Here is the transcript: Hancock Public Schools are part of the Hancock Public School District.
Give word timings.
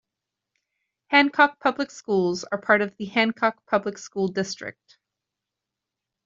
Hancock 1.11 1.59
Public 1.59 1.91
Schools 1.91 2.43
are 2.43 2.59
part 2.59 2.81
of 2.81 2.97
the 2.97 3.05
Hancock 3.05 3.63
Public 3.67 3.99
School 3.99 4.29
District. 4.29 4.97